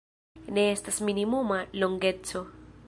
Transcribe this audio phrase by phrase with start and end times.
[0.55, 2.45] Ne estas minimuma longeco.